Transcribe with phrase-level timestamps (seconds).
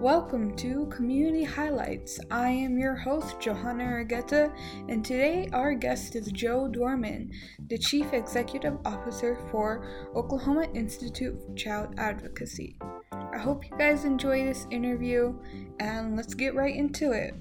[0.00, 2.20] Welcome to Community Highlights.
[2.30, 4.54] I am your host, Johanna Argueta,
[4.90, 7.32] and today our guest is Joe Dorman,
[7.68, 12.76] the Chief Executive Officer for Oklahoma Institute for Child Advocacy.
[13.10, 15.34] I hope you guys enjoy this interview,
[15.80, 17.34] and let's get right into it.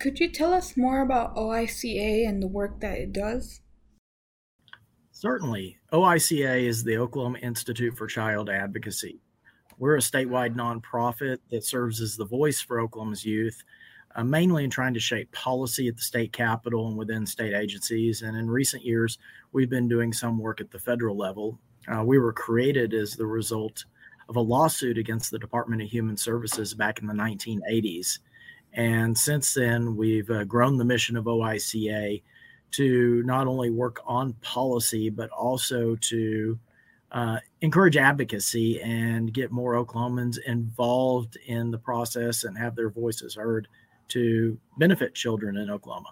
[0.00, 3.60] Could you tell us more about OICA and the work that it does?
[5.12, 5.76] Certainly.
[5.92, 9.20] OICA is the Oklahoma Institute for Child Advocacy.
[9.78, 13.62] We're a statewide nonprofit that serves as the voice for Oklahoma's youth,
[14.14, 18.22] uh, mainly in trying to shape policy at the state capitol and within state agencies.
[18.22, 19.18] And in recent years,
[19.52, 21.58] we've been doing some work at the federal level.
[21.88, 23.84] Uh, we were created as the result
[24.28, 28.20] of a lawsuit against the Department of Human Services back in the 1980s.
[28.72, 32.22] And since then, we've uh, grown the mission of OICA
[32.72, 36.58] to not only work on policy, but also to
[37.12, 43.34] uh, encourage advocacy and get more Oklahomans involved in the process and have their voices
[43.34, 43.68] heard
[44.08, 46.10] to benefit children in Oklahoma.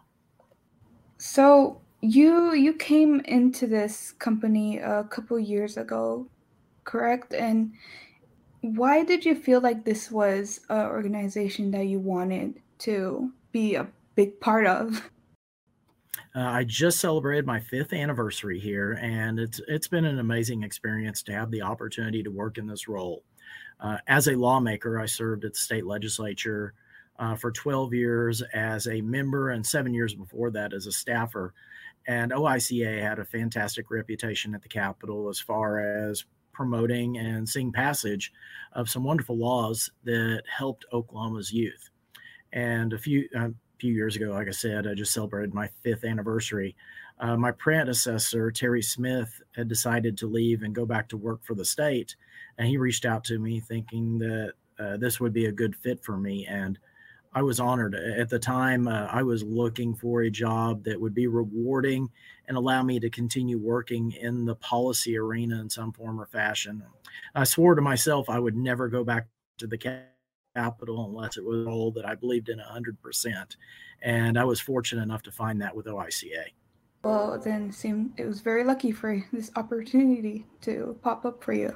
[1.18, 6.26] So you you came into this company a couple years ago,
[6.84, 7.32] correct?
[7.32, 7.72] And
[8.60, 13.86] why did you feel like this was an organization that you wanted to be a
[14.14, 15.10] big part of?
[16.34, 21.22] Uh, I just celebrated my fifth anniversary here, and it's it's been an amazing experience
[21.24, 23.22] to have the opportunity to work in this role.
[23.78, 26.72] Uh, as a lawmaker, I served at the state legislature
[27.18, 31.52] uh, for 12 years as a member, and seven years before that as a staffer.
[32.06, 37.72] And OICA had a fantastic reputation at the Capitol as far as promoting and seeing
[37.72, 38.32] passage
[38.72, 41.90] of some wonderful laws that helped Oklahoma's youth.
[42.52, 43.48] And a few uh,
[43.82, 46.76] few years ago, like I said, I just celebrated my fifth anniversary.
[47.18, 51.56] Uh, my predecessor, Terry Smith, had decided to leave and go back to work for
[51.56, 52.14] the state.
[52.58, 56.00] And he reached out to me thinking that uh, this would be a good fit
[56.04, 56.46] for me.
[56.46, 56.78] And
[57.32, 57.96] I was honored.
[57.96, 62.08] At the time, uh, I was looking for a job that would be rewarding
[62.46, 66.84] and allow me to continue working in the policy arena in some form or fashion.
[67.34, 69.26] I swore to myself I would never go back
[69.58, 69.76] to the
[70.54, 73.56] Capitol unless it was a role that I believed in 100%.
[74.02, 76.44] And I was fortunate enough to find that with OICA.
[77.04, 81.74] Well, then seemed it was very lucky for this opportunity to pop up for you.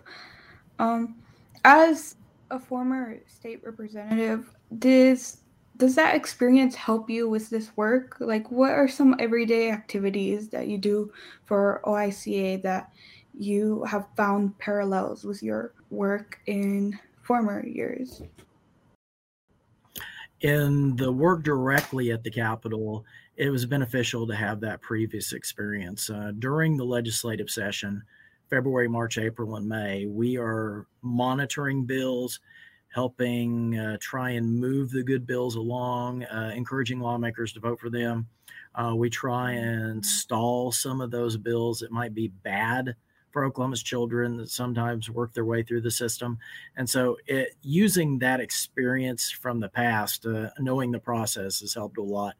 [0.78, 1.16] Um,
[1.64, 2.16] as
[2.50, 5.38] a former state representative, does
[5.78, 8.16] does that experience help you with this work?
[8.18, 11.12] Like, what are some everyday activities that you do
[11.44, 12.90] for OICA that
[13.38, 18.22] you have found parallels with your work in former years?
[20.40, 23.04] In the work directly at the Capitol,
[23.36, 26.10] it was beneficial to have that previous experience.
[26.10, 28.02] Uh, during the legislative session,
[28.50, 32.40] February, March, April, and May, we are monitoring bills,
[32.94, 37.90] helping uh, try and move the good bills along, uh, encouraging lawmakers to vote for
[37.90, 38.28] them.
[38.74, 42.94] Uh, we try and stall some of those bills that might be bad
[43.36, 46.38] for Oklahoma's children that sometimes work their way through the system.
[46.74, 51.98] And so, it, using that experience from the past, uh, knowing the process has helped
[51.98, 52.32] a lot,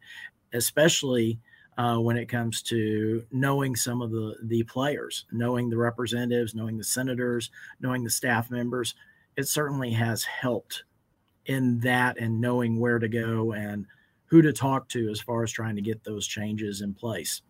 [0.55, 1.39] especially
[1.77, 6.79] uh, when it comes to knowing some of the the players, knowing the representatives, knowing
[6.79, 8.95] the senators, knowing the staff members.
[9.37, 10.85] It certainly has helped
[11.45, 13.85] in that and knowing where to go and
[14.25, 17.43] who to talk to as far as trying to get those changes in place.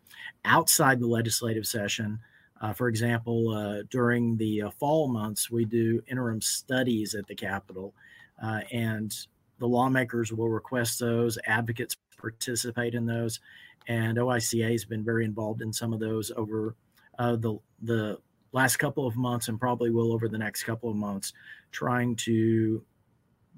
[0.45, 2.19] Outside the legislative session,
[2.61, 7.35] uh, for example, uh, during the uh, fall months, we do interim studies at the
[7.35, 7.95] Capitol,
[8.43, 9.27] uh, and
[9.59, 11.39] the lawmakers will request those.
[11.47, 13.41] Advocates participate in those,
[13.89, 16.75] and OICA has been very involved in some of those over
[17.19, 18.19] uh, the the
[18.53, 21.35] last couple of months, and probably will over the next couple of months,
[21.73, 22.83] trying to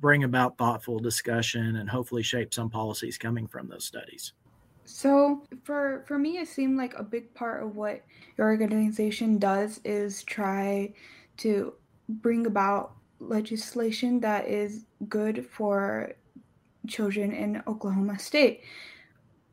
[0.01, 4.33] bring about thoughtful discussion and hopefully shape some policies coming from those studies.
[4.89, 8.03] So for for me, it seemed like a big part of what
[8.39, 10.95] your organization does is try
[11.39, 11.75] to
[12.09, 16.13] bring about legislation that is good for
[16.87, 18.63] children in Oklahoma State.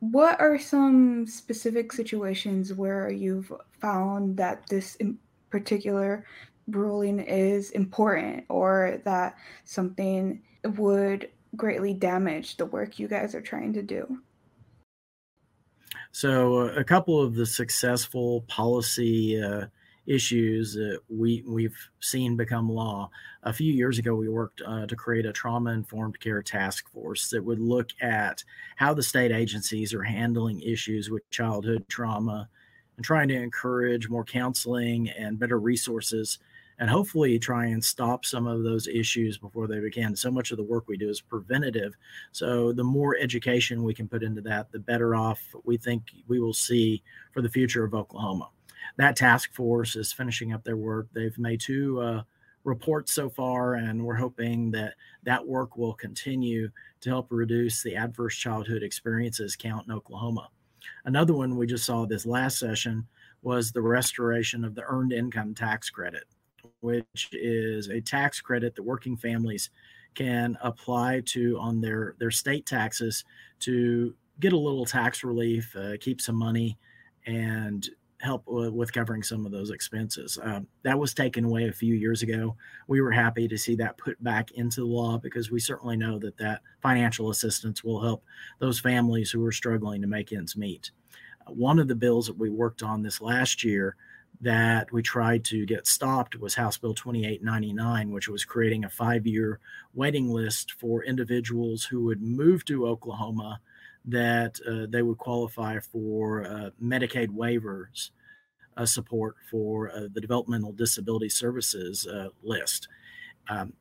[0.00, 4.96] What are some specific situations where you've found that this
[5.50, 6.24] particular
[6.66, 13.74] ruling is important or that something would greatly damage the work you guys are trying
[13.74, 14.18] to do?
[16.16, 19.66] So, a couple of the successful policy uh,
[20.06, 23.10] issues that we we've seen become law.
[23.42, 27.28] A few years ago, we worked uh, to create a trauma informed care task force
[27.28, 28.42] that would look at
[28.76, 32.48] how the state agencies are handling issues with childhood trauma
[32.96, 36.38] and trying to encourage more counseling and better resources
[36.78, 40.14] and hopefully try and stop some of those issues before they begin.
[40.14, 41.96] So much of the work we do is preventative.
[42.32, 46.38] So the more education we can put into that, the better off we think we
[46.38, 47.02] will see
[47.32, 48.50] for the future of Oklahoma.
[48.98, 51.08] That task force is finishing up their work.
[51.12, 52.22] They've made two uh,
[52.64, 54.94] reports so far, and we're hoping that
[55.24, 56.70] that work will continue
[57.00, 60.48] to help reduce the adverse childhood experiences count in Oklahoma.
[61.04, 63.06] Another one we just saw this last session
[63.42, 66.24] was the restoration of the earned income tax credit
[66.80, 69.70] which is a tax credit that working families
[70.14, 73.24] can apply to on their their state taxes
[73.60, 76.78] to get a little tax relief, uh, keep some money,
[77.26, 77.88] and
[78.20, 80.38] help with covering some of those expenses.
[80.42, 82.56] Um, that was taken away a few years ago.
[82.88, 86.18] We were happy to see that put back into the law because we certainly know
[86.20, 88.24] that that financial assistance will help
[88.58, 90.90] those families who are struggling to make ends meet.
[91.46, 93.96] Uh, one of the bills that we worked on this last year
[94.40, 99.26] that we tried to get stopped was House Bill 2899, which was creating a five
[99.26, 99.60] year
[99.94, 103.60] waiting list for individuals who would move to Oklahoma
[104.04, 108.10] that uh, they would qualify for uh, Medicaid waivers
[108.76, 112.88] uh, support for uh, the Developmental Disability Services uh, list.
[113.48, 113.72] Um,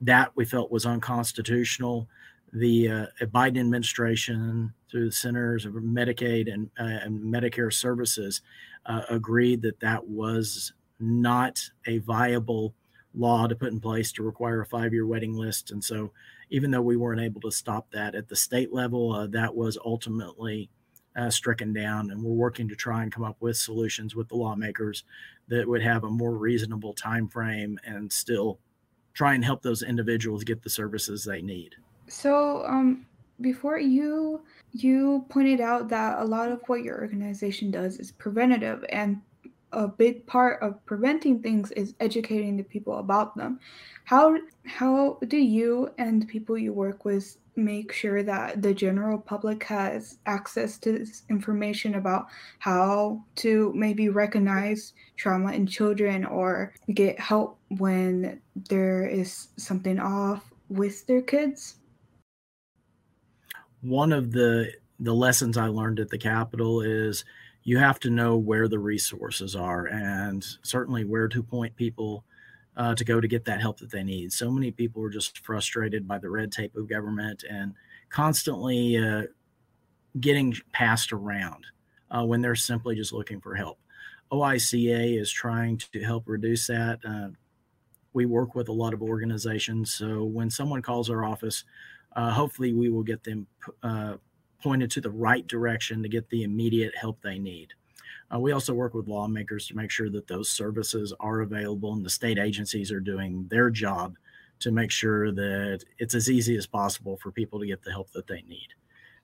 [0.00, 2.08] that we felt was unconstitutional.
[2.52, 8.42] The uh, Biden administration, through the Centers of Medicaid and, and Medicare Services,
[8.86, 12.74] uh, agreed that that was not a viable
[13.14, 15.70] law to put in place to require a five year waiting list.
[15.70, 16.12] And so,
[16.50, 19.78] even though we weren't able to stop that at the state level, uh, that was
[19.84, 20.68] ultimately
[21.16, 22.10] uh, stricken down.
[22.10, 25.04] And we're working to try and come up with solutions with the lawmakers
[25.48, 28.58] that would have a more reasonable time frame and still
[29.12, 31.76] try and help those individuals get the services they need.
[32.10, 33.06] So, um,
[33.40, 34.42] before you
[34.72, 39.20] you pointed out that a lot of what your organization does is preventative and
[39.72, 43.60] a big part of preventing things is educating the people about them.
[44.04, 44.36] How
[44.66, 50.18] how do you and people you work with make sure that the general public has
[50.26, 52.26] access to this information about
[52.58, 60.50] how to maybe recognize trauma in children or get help when there is something off
[60.68, 61.76] with their kids
[63.82, 67.24] one of the the lessons I learned at the Capitol is
[67.62, 72.24] you have to know where the resources are and certainly where to point people
[72.76, 74.32] uh, to go to get that help that they need.
[74.32, 77.74] So many people are just frustrated by the red tape of government and
[78.10, 79.24] constantly uh,
[80.18, 81.66] getting passed around
[82.10, 83.78] uh, when they're simply just looking for help.
[84.32, 87.00] OICA is trying to help reduce that.
[87.04, 87.28] Uh,
[88.12, 89.92] we work with a lot of organizations.
[89.92, 91.64] So when someone calls our office,
[92.16, 93.46] uh, hopefully we will get them
[93.82, 94.14] uh,
[94.62, 97.68] pointed to the right direction to get the immediate help they need.
[98.32, 102.04] Uh, we also work with lawmakers to make sure that those services are available and
[102.04, 104.16] the state agencies are doing their job
[104.60, 108.10] to make sure that it's as easy as possible for people to get the help
[108.12, 108.68] that they need.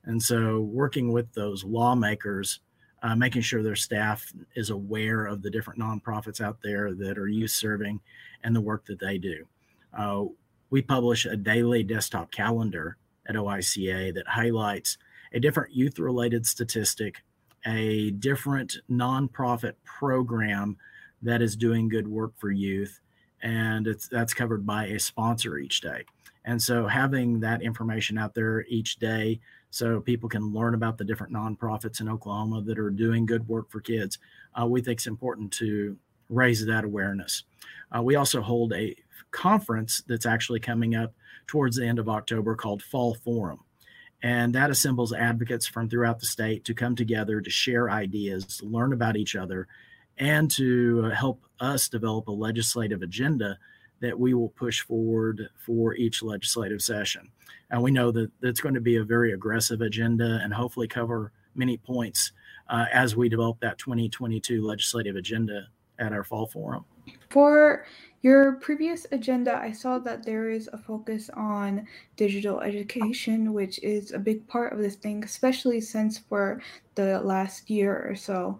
[0.05, 2.61] And so, working with those lawmakers,
[3.03, 7.27] uh, making sure their staff is aware of the different nonprofits out there that are
[7.27, 7.99] youth serving
[8.43, 9.45] and the work that they do.
[9.97, 10.25] Uh,
[10.69, 12.97] we publish a daily desktop calendar
[13.27, 14.97] at OICA that highlights
[15.33, 17.23] a different youth related statistic,
[17.65, 20.77] a different nonprofit program
[21.21, 22.99] that is doing good work for youth,
[23.41, 26.05] and it's that's covered by a sponsor each day.
[26.45, 31.03] And so having that information out there each day so people can learn about the
[31.03, 34.17] different nonprofits in Oklahoma that are doing good work for kids,
[34.59, 35.97] uh, we think it's important to
[36.29, 37.43] raise that awareness.
[37.95, 38.95] Uh, we also hold a
[39.31, 41.13] conference that's actually coming up
[41.47, 43.59] towards the end of October called Fall Forum.
[44.21, 48.93] And that assembles advocates from throughout the state to come together to share ideas, learn
[48.93, 49.67] about each other,
[50.17, 53.57] and to help us develop a legislative agenda
[53.99, 57.29] that we will push forward for each legislative session.
[57.69, 61.31] And we know that it's going to be a very aggressive agenda and hopefully cover
[61.55, 62.31] many points
[62.69, 65.67] uh, as we develop that 2022 legislative agenda
[65.99, 66.85] at our fall forum.
[67.29, 67.85] For
[68.21, 74.11] your previous agenda, I saw that there is a focus on digital education, which is
[74.11, 76.61] a big part of this thing, especially since for
[76.95, 78.59] the last year or so,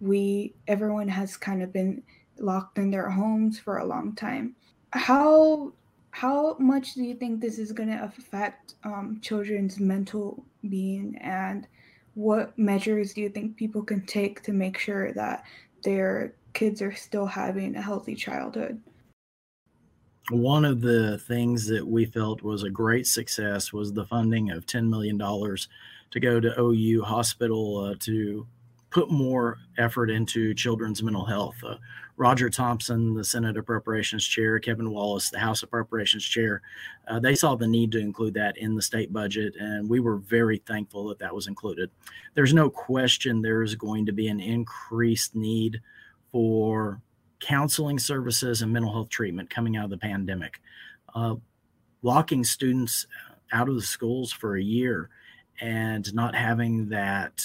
[0.00, 2.02] we everyone has kind of been
[2.38, 4.54] locked in their homes for a long time.
[4.92, 5.72] How
[6.10, 11.66] how much do you think this is going to affect um, children's mental being, and
[12.14, 15.44] what measures do you think people can take to make sure that
[15.82, 18.80] their kids are still having a healthy childhood?
[20.30, 24.66] one of the things that we felt was a great success was the funding of
[24.66, 28.46] $10 million to go to OU Hospital uh, to
[28.90, 31.56] put more effort into children's mental health.
[31.64, 31.76] Uh,
[32.18, 36.62] Roger Thompson, the Senate Appropriations Chair, Kevin Wallace, the House Appropriations Chair,
[37.06, 40.16] uh, they saw the need to include that in the state budget, and we were
[40.16, 41.90] very thankful that that was included.
[42.34, 45.80] There's no question there's going to be an increased need
[46.32, 47.00] for
[47.38, 50.60] counseling services and mental health treatment coming out of the pandemic.
[51.14, 51.36] Uh,
[52.02, 53.06] locking students
[53.52, 55.08] out of the schools for a year
[55.60, 57.44] and not having that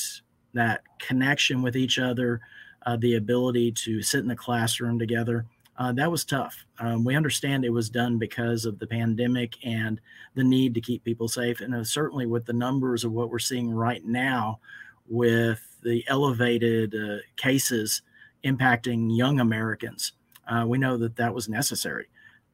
[0.53, 2.39] that connection with each other,
[2.85, 5.45] uh, the ability to sit in the classroom together.
[5.77, 6.65] Uh, that was tough.
[6.79, 9.99] Um, we understand it was done because of the pandemic and
[10.35, 11.61] the need to keep people safe.
[11.61, 14.59] And uh, certainly with the numbers of what we're seeing right now
[15.07, 18.03] with the elevated uh, cases
[18.43, 20.13] impacting young Americans,
[20.47, 22.05] uh, we know that that was necessary.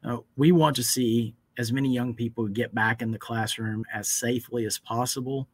[0.04, 4.08] Uh, we want to see as many young people get back in the classroom as
[4.08, 5.50] safely as possible.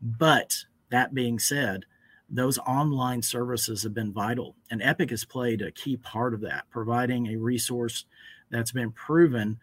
[0.00, 0.56] But
[0.90, 1.84] that being said,
[2.30, 6.64] those online services have been vital, and Epic has played a key part of that,
[6.70, 8.04] providing a resource
[8.50, 9.58] that's been proven.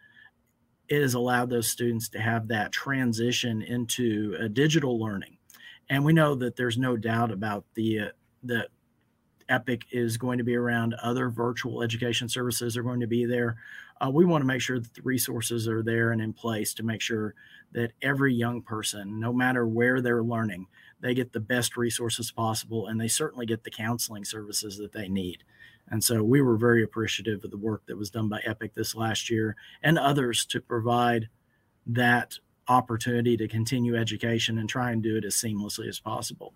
[0.88, 5.38] It has allowed those students to have that transition into a digital learning,
[5.88, 8.08] and we know that there's no doubt about the uh,
[8.42, 8.68] the
[9.48, 10.94] Epic is going to be around.
[10.94, 13.56] Other virtual education services are going to be there.
[14.00, 16.82] Uh, we want to make sure that the resources are there and in place to
[16.82, 17.34] make sure
[17.72, 20.66] that every young person, no matter where they're learning,
[21.00, 25.08] they get the best resources possible and they certainly get the counseling services that they
[25.08, 25.44] need.
[25.88, 28.94] And so we were very appreciative of the work that was done by Epic this
[28.94, 31.28] last year and others to provide
[31.86, 32.38] that
[32.68, 36.52] opportunity to continue education and try and do it as seamlessly as possible.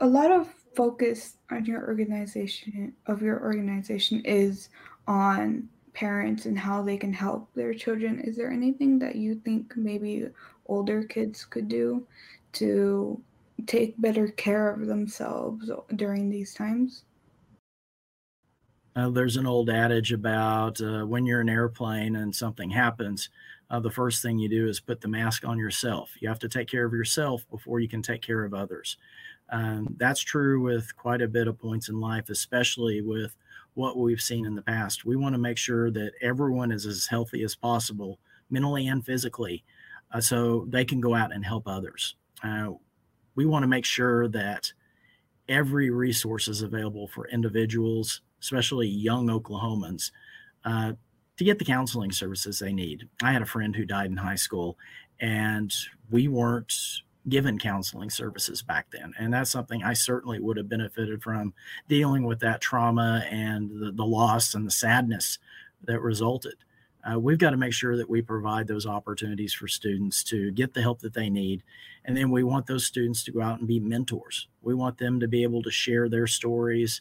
[0.00, 4.70] A lot of focus on your organization of your organization is
[5.06, 9.76] on parents and how they can help their children is there anything that you think
[9.76, 10.24] maybe
[10.66, 12.06] older kids could do
[12.52, 13.20] to
[13.62, 17.04] take better care of themselves during these times
[18.96, 23.30] uh, there's an old adage about uh, when you're in an airplane and something happens
[23.70, 26.48] uh, the first thing you do is put the mask on yourself you have to
[26.48, 28.96] take care of yourself before you can take care of others
[29.50, 33.34] um, that's true with quite a bit of points in life, especially with
[33.74, 35.04] what we've seen in the past.
[35.04, 39.64] We want to make sure that everyone is as healthy as possible, mentally and physically,
[40.12, 42.14] uh, so they can go out and help others.
[43.40, 44.70] We want to make sure that
[45.48, 50.10] every resource is available for individuals, especially young Oklahomans,
[50.66, 50.92] uh,
[51.38, 53.08] to get the counseling services they need.
[53.22, 54.76] I had a friend who died in high school,
[55.20, 55.72] and
[56.10, 56.74] we weren't
[57.30, 59.14] given counseling services back then.
[59.18, 61.54] And that's something I certainly would have benefited from
[61.88, 65.38] dealing with that trauma and the, the loss and the sadness
[65.84, 66.56] that resulted.
[67.08, 70.74] Uh, we've got to make sure that we provide those opportunities for students to get
[70.74, 71.62] the help that they need.
[72.04, 74.48] And then we want those students to go out and be mentors.
[74.62, 77.00] We want them to be able to share their stories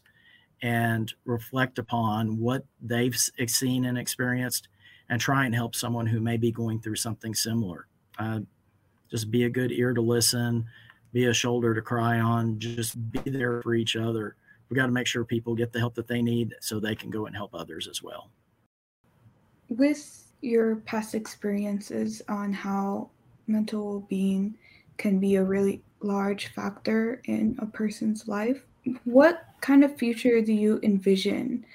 [0.61, 4.67] and reflect upon what they've seen and experienced
[5.09, 7.87] and try and help someone who may be going through something similar.
[8.17, 8.41] Uh,
[9.09, 10.65] just be a good ear to listen,
[11.13, 14.35] be a shoulder to cry on, just be there for each other.
[14.69, 17.09] We've got to make sure people get the help that they need so they can
[17.09, 18.29] go and help others as well.
[19.69, 23.09] With your past experiences on how
[23.47, 24.55] mental well being
[24.97, 28.63] can be a really large factor in a person's life,
[29.03, 31.65] what kind of future do you envision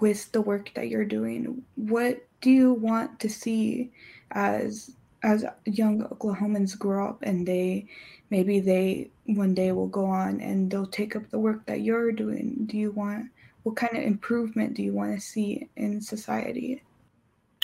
[0.00, 1.62] with the work that you're doing?
[1.76, 3.90] What do you want to see
[4.32, 7.86] as as young Oklahomans grow up and they
[8.30, 12.12] maybe they one day will go on and they'll take up the work that you're
[12.12, 12.64] doing.
[12.66, 13.30] Do you want
[13.64, 16.82] what kind of improvement do you want to see in society?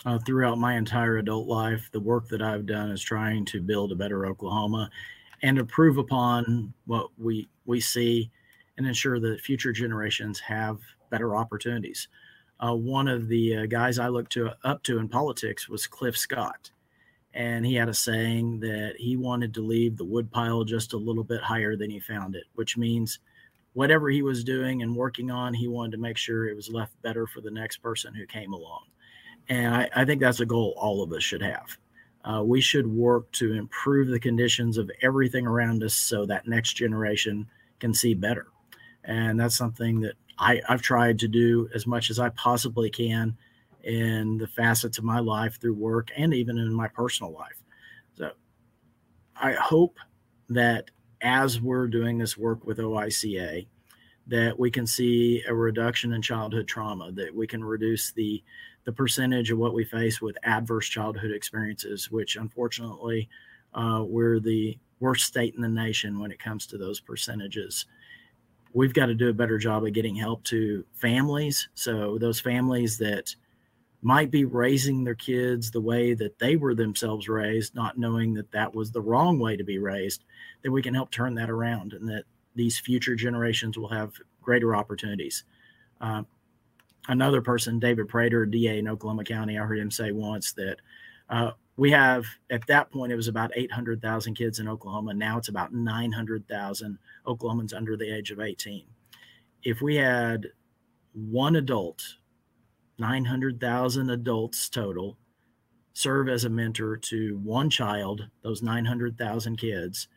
[0.04, 3.90] Uh, throughout my entire adult life, the work that I've done is trying to build
[3.90, 4.90] a better Oklahoma
[5.42, 8.30] and improve upon what we we see
[8.76, 10.78] and ensure that future generations have
[11.11, 12.08] better opportunities.
[12.61, 16.16] Uh, one of the uh, guys I looked to up to in politics was Cliff
[16.16, 16.70] Scott
[17.34, 21.25] and he had a saying that he wanted to leave the woodpile just a little
[21.25, 23.18] bit higher than he found it, which means
[23.73, 27.00] whatever he was doing and working on, he wanted to make sure it was left
[27.02, 28.84] better for the next person who came along.
[29.48, 31.76] And I, I think that's a goal all of us should have.
[32.24, 36.74] Uh, we should work to improve the conditions of everything around us so that next
[36.74, 37.46] generation
[37.80, 38.46] can see better.
[39.04, 43.36] And that's something that I, I've tried to do as much as I possibly can
[43.82, 47.62] in the facets of my life through work and even in my personal life.
[48.16, 48.30] So
[49.36, 49.98] I hope
[50.48, 53.66] that as we're doing this work with OICA,
[54.26, 58.42] that we can see a reduction in childhood trauma, that we can reduce the
[58.84, 63.28] the percentage of what we face with adverse childhood experiences, which unfortunately
[63.74, 67.86] uh, we're the worst state in the nation when it comes to those percentages.
[68.74, 71.68] we've got to do a better job of getting help to families.
[71.74, 73.34] So those families that
[74.02, 78.50] might be raising their kids the way that they were themselves raised, not knowing that
[78.52, 80.24] that was the wrong way to be raised,
[80.62, 82.24] that we can help turn that around and that
[82.54, 84.12] these future generations will have
[84.42, 85.44] greater opportunities.
[86.00, 86.22] Uh,
[87.08, 90.76] another person, David Prater, DA in Oklahoma County, I heard him say once that
[91.28, 95.14] uh, we have at that point it was about 800,000 kids in Oklahoma.
[95.14, 98.84] Now it's about 900,000 Oklahomans under the age of 18.
[99.62, 100.46] If we had
[101.12, 102.02] one adult,
[102.99, 105.16] 900,000 adults total,
[105.94, 110.08] serve as a mentor to one child, those 900,000 kids,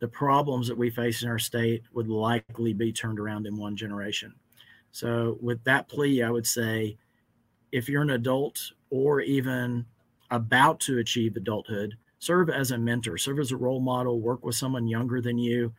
[0.00, 3.76] the problems that we face in our state would likely be turned around in one
[3.76, 4.34] generation.
[4.92, 6.96] So, with that plea, I would say
[7.72, 9.86] if you're an adult or even
[10.30, 14.54] about to achieve adulthood, serve as a mentor, serve as a role model, work with
[14.54, 15.72] someone younger than you,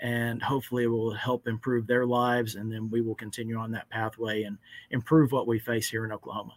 [0.00, 2.54] and hopefully it will help improve their lives.
[2.56, 4.58] And then we will continue on that pathway and
[4.90, 6.54] improve what we face here in Oklahoma.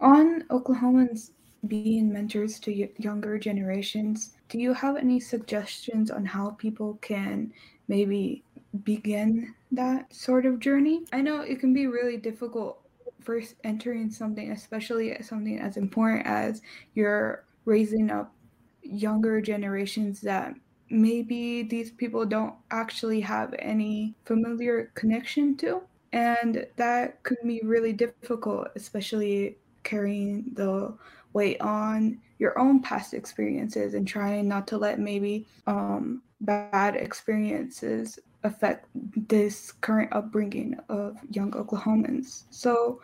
[0.00, 1.30] On Oklahomans
[1.66, 7.52] being mentors to younger generations, do you have any suggestions on how people can
[7.88, 8.44] maybe
[8.84, 11.04] begin that sort of journey?
[11.12, 12.78] I know it can be really difficult
[13.20, 16.62] first entering something, especially something as important as
[16.94, 18.34] you're raising up
[18.82, 20.54] younger generations that
[20.90, 25.80] maybe these people don't actually have any familiar connection to.
[26.12, 30.94] And that could be really difficult, especially carrying the
[31.32, 38.18] weight on your own past experiences and trying not to let maybe um, bad experiences
[38.44, 38.88] affect
[39.28, 42.44] this current upbringing of young Oklahomans.
[42.50, 43.00] So,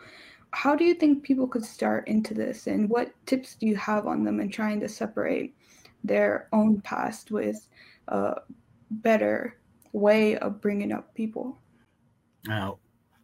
[0.51, 4.07] how do you think people could start into this, and what tips do you have
[4.07, 5.55] on them in trying to separate
[6.03, 7.67] their own past with
[8.07, 8.35] a
[8.89, 9.57] better
[9.93, 11.57] way of bringing up people?
[12.47, 12.79] Now,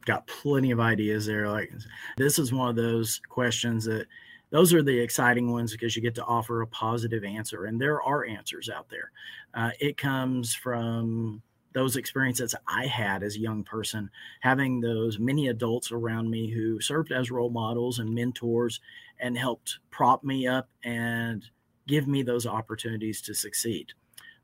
[0.06, 1.50] got plenty of ideas there.
[1.50, 1.72] Like,
[2.18, 4.06] this is one of those questions that
[4.52, 8.02] those are the exciting ones because you get to offer a positive answer, and there
[8.02, 9.12] are answers out there.
[9.54, 11.42] Uh, it comes from
[11.76, 14.10] those experiences I had as a young person,
[14.40, 18.80] having those many adults around me who served as role models and mentors
[19.20, 21.46] and helped prop me up and
[21.86, 23.92] give me those opportunities to succeed.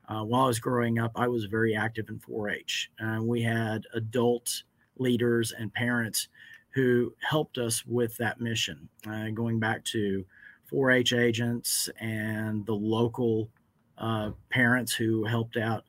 [0.06, 2.90] Uh, while I was growing up, I was very active in 4 H.
[3.02, 4.64] Uh, we had adult
[4.98, 6.28] leaders and parents
[6.74, 10.26] who helped us with that mission, uh, going back to
[10.66, 13.48] 4 H agents and the local
[13.96, 15.84] uh, parents who helped out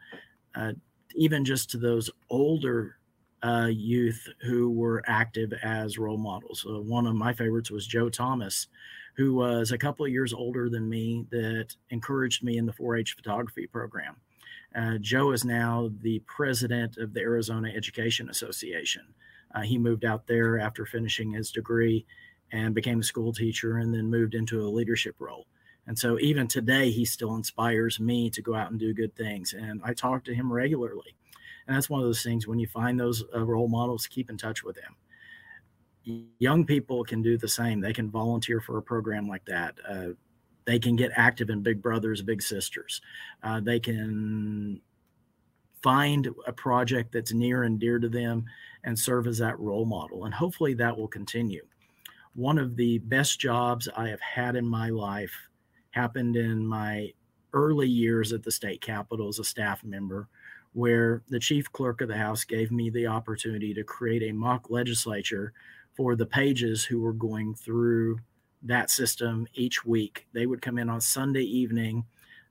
[0.55, 0.71] uh,
[1.15, 2.97] even just to those older
[3.43, 6.65] uh, youth who were active as role models.
[6.67, 8.67] Uh, one of my favorites was Joe Thomas,
[9.15, 12.95] who was a couple of years older than me, that encouraged me in the 4
[12.97, 14.15] H photography program.
[14.75, 19.03] Uh, Joe is now the president of the Arizona Education Association.
[19.53, 22.05] Uh, he moved out there after finishing his degree
[22.51, 25.45] and became a school teacher and then moved into a leadership role.
[25.87, 29.53] And so even today, he still inspires me to go out and do good things.
[29.53, 31.15] And I talk to him regularly.
[31.67, 34.37] And that's one of those things when you find those uh, role models, keep in
[34.37, 34.95] touch with them.
[36.39, 37.79] Young people can do the same.
[37.79, 39.75] They can volunteer for a program like that.
[39.87, 40.07] Uh,
[40.65, 43.01] they can get active in Big Brothers, Big Sisters.
[43.41, 44.81] Uh, they can
[45.81, 48.45] find a project that's near and dear to them
[48.85, 50.25] and serve as that role model.
[50.25, 51.65] And hopefully that will continue.
[52.35, 55.35] One of the best jobs I have had in my life
[55.93, 57.13] happened in my
[57.53, 60.27] early years at the state capitol as a staff member,
[60.73, 64.69] where the chief clerk of the House gave me the opportunity to create a mock
[64.71, 65.53] legislature
[65.95, 68.17] for the pages who were going through
[68.63, 70.25] that system each week.
[70.33, 72.03] They would come in on Sunday evening,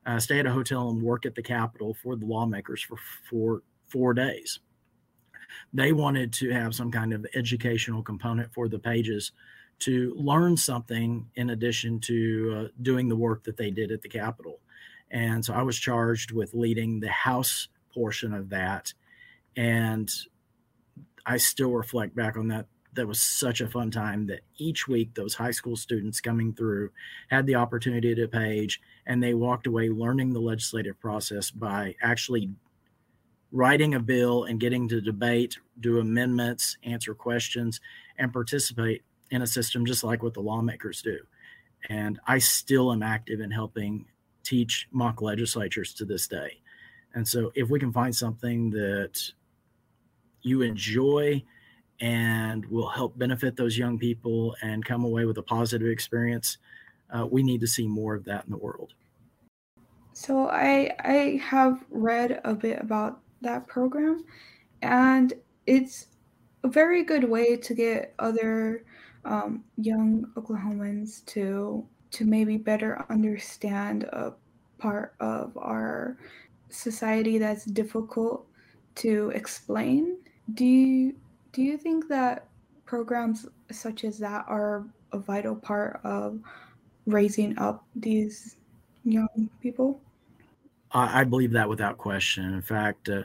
[0.07, 2.97] uh, stay at a hotel, and work at the Capitol for the lawmakers for
[3.29, 4.61] four, four days.
[5.73, 9.33] They wanted to have some kind of educational component for the pages
[9.83, 14.09] to learn something in addition to uh, doing the work that they did at the
[14.09, 14.61] Capitol.
[15.11, 18.95] And so I was charged with leading the House portion of that.
[19.57, 20.11] And
[21.27, 22.67] I still reflect back on that.
[22.95, 26.91] That was such a fun time that each week those high school students coming through
[27.29, 32.51] had the opportunity to page and they walked away learning the legislative process by actually
[33.51, 37.81] writing a bill and getting to debate, do amendments, answer questions,
[38.19, 41.19] and participate in a system just like what the lawmakers do.
[41.89, 44.05] And I still am active in helping
[44.45, 46.61] teach mock legislatures to this day.
[47.15, 49.33] And so if we can find something that
[50.43, 51.43] you enjoy
[52.01, 56.59] and will help benefit those young people and come away with a positive experience,
[57.11, 58.95] uh, we need to see more of that in the world.
[60.13, 64.25] So I I have read a bit about that program,
[64.83, 65.33] and
[65.67, 66.09] it's
[66.65, 68.85] a very good way to get other
[69.25, 74.35] um, young Oklahomans to to maybe better understand a
[74.79, 76.19] part of our
[76.69, 78.47] society that's difficult
[78.97, 80.19] to explain.
[80.55, 81.15] Do you
[81.53, 82.49] do you think that
[82.85, 86.41] programs such as that are a vital part of
[87.07, 88.57] raising up these
[89.05, 90.01] young people?
[90.95, 92.53] I, believe that without question.
[92.53, 93.23] In fact, uh,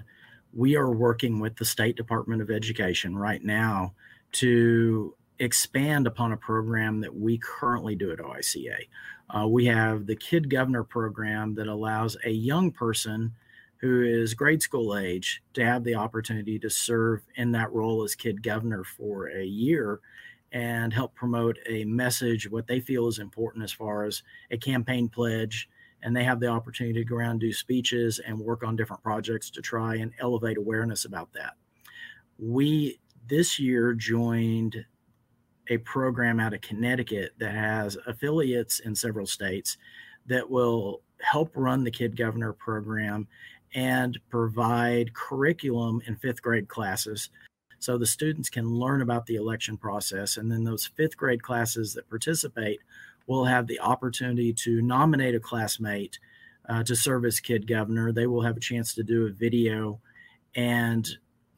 [0.53, 3.93] we are working with the State Department of Education right now
[4.33, 8.87] to expand upon a program that we currently do at OICA.
[9.29, 13.33] Uh, we have the Kid Governor program that allows a young person
[13.77, 18.15] who is grade school age to have the opportunity to serve in that role as
[18.15, 19.99] Kid Governor for a year
[20.51, 25.09] and help promote a message, what they feel is important as far as a campaign
[25.09, 25.69] pledge.
[26.01, 29.49] And they have the opportunity to go around do speeches and work on different projects
[29.51, 31.53] to try and elevate awareness about that.
[32.39, 34.85] We this year joined
[35.69, 39.77] a program out of Connecticut that has affiliates in several states
[40.25, 43.27] that will help run the Kid Governor program
[43.73, 47.29] and provide curriculum in fifth grade classes
[47.79, 50.37] so the students can learn about the election process.
[50.37, 52.79] And then those fifth grade classes that participate
[53.27, 56.17] will have the opportunity to nominate a classmate
[56.67, 58.11] uh, to serve as kid governor.
[58.11, 60.01] They will have a chance to do a video,
[60.55, 61.07] and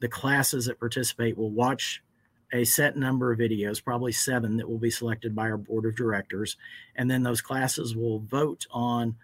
[0.00, 2.02] the classes that participate will watch
[2.52, 5.96] a set number of videos, probably seven, that will be selected by our board of
[5.96, 6.56] directors.
[6.96, 9.16] And then those classes will vote on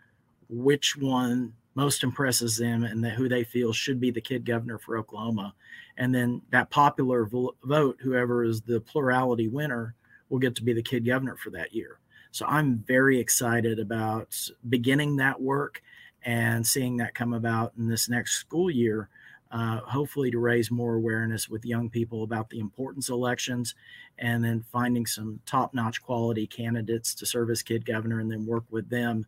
[0.49, 4.79] which one most impresses them and that who they feel should be the kid governor
[4.79, 5.55] for Oklahoma.
[5.99, 9.95] And then that popular vote, whoever is the plurality winner,
[10.29, 11.99] will get to be the kid governor for that year.
[12.31, 15.83] So I'm very excited about beginning that work
[16.25, 19.09] and seeing that come about in this next school year
[19.57, 23.75] uh, hopefully to raise more awareness with young people about the importance of elections
[24.19, 28.45] and then finding some top notch quality candidates to serve as kid governor and then
[28.45, 29.25] work with them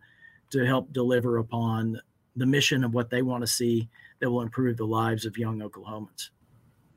[0.50, 1.98] to help deliver upon
[2.36, 3.88] the mission of what they want to see
[4.18, 6.28] that will improve the lives of young Oklahomans.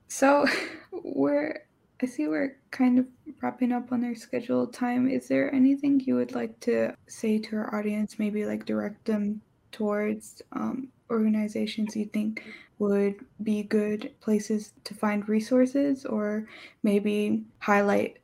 [0.10, 0.46] So
[0.92, 1.62] we're
[2.04, 3.06] I see we're kind of
[3.42, 5.08] wrapping up on our scheduled time.
[5.08, 9.40] Is there anything you would like to say to our audience, maybe like direct them
[9.72, 12.44] towards um, organizations you think
[12.80, 16.48] would be good places to find resources or
[16.82, 18.18] maybe highlight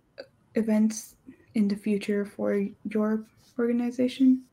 [0.56, 1.15] events
[1.54, 3.23] in the future for your
[3.60, 4.43] organization?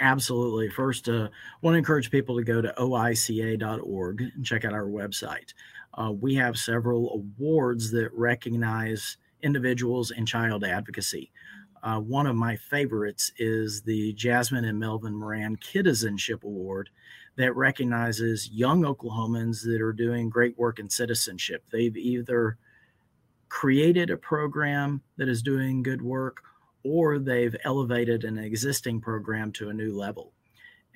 [0.00, 0.70] Absolutely.
[0.70, 1.28] First, uh,
[1.60, 5.52] want to encourage people to go to oica.org and check out our website.
[5.94, 11.30] Uh, we have several awards that recognize individuals in child advocacy.
[11.82, 16.90] Uh, one of my favorites is the Jasmine and Melvin Moran Citizenship Award
[17.36, 21.64] that recognizes young Oklahomans that are doing great work in citizenship.
[21.70, 22.58] They've either
[23.48, 26.42] created a program that is doing good work
[26.82, 30.32] or they've elevated an existing program to a new level.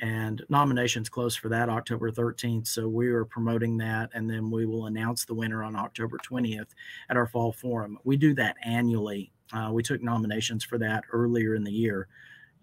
[0.00, 2.66] And nominations close for that October 13th.
[2.66, 6.68] So we are promoting that, and then we will announce the winner on October 20th
[7.08, 7.98] at our fall forum.
[8.04, 12.08] We do that annually uh, we took nominations for that earlier in the year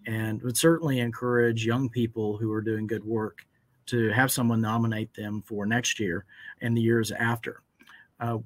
[0.07, 3.45] and would certainly encourage young people who are doing good work
[3.85, 6.25] to have someone nominate them for next year
[6.61, 7.61] and the years after.
[8.19, 8.37] Uh,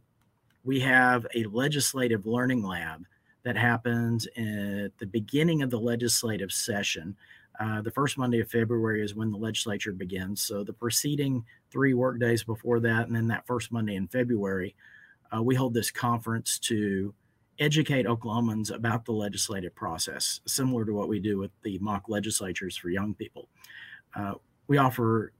[0.64, 3.06] we have a legislative learning lab
[3.44, 7.16] that happens at the beginning of the legislative session.
[7.60, 10.44] Uh, the first Monday of February is when the legislature begins.
[10.44, 14.76] So the preceding three work days before that, and then that first Monday in February,
[15.36, 17.14] uh, we hold this conference to
[17.60, 22.76] educate Oklahomans about the legislative process, similar to what we do with the mock legislatures
[22.76, 23.48] for young people.
[24.16, 24.34] Uh,
[24.68, 25.32] we offer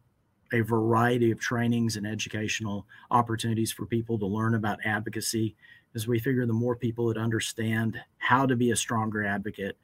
[0.54, 5.56] a variety of trainings and educational opportunities for people to learn about advocacy
[5.96, 9.78] as we figure the more people that understand how to be a stronger advocate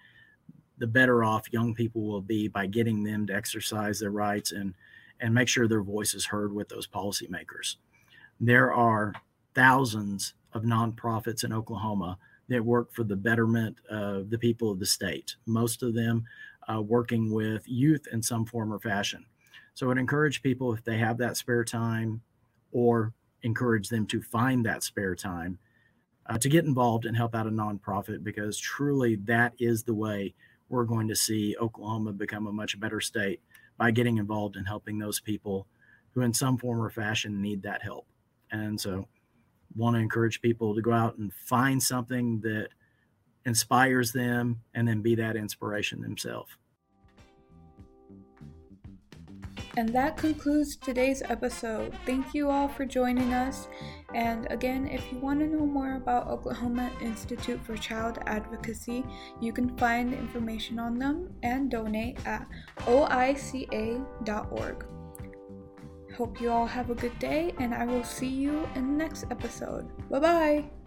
[0.78, 4.74] the better off young people will be by getting them to exercise their rights and
[5.20, 7.76] and make sure their voice is heard with those policymakers
[8.39, 9.13] there are
[9.54, 12.18] thousands of nonprofits in Oklahoma
[12.50, 16.26] that work for the betterment of the people of the state, most of them
[16.72, 19.26] uh, working with youth in some form or fashion.
[19.74, 22.22] So I'd encourage people if they have that spare time
[22.72, 25.58] or encourage them to find that spare time
[26.28, 30.34] uh, to get involved and help out a nonprofit because truly that is the way
[30.70, 33.42] we're going to see Oklahoma become a much better state
[33.78, 35.68] by getting involved and helping those people
[36.12, 38.06] who in some form or fashion need that help.
[38.52, 39.08] And so
[39.76, 42.70] want to encourage people to go out and find something that
[43.46, 46.52] inspires them and then be that inspiration themselves.
[49.78, 51.94] And that concludes today's episode.
[52.06, 53.70] Thank you all for joining us.
[54.14, 59.06] And again, if you want to know more about Oklahoma Institute for Child Advocacy,
[59.40, 62.48] you can find information on them and donate at
[62.80, 64.86] oica.org.
[66.17, 69.26] Hope you all have a good day, and I will see you in the next
[69.32, 69.88] episode.
[70.10, 70.81] Bye bye!